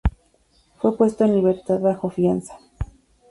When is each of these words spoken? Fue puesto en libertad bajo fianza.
Fue 0.79 0.97
puesto 0.97 1.25
en 1.25 1.35
libertad 1.35 1.79
bajo 1.79 2.09
fianza. 2.09 2.57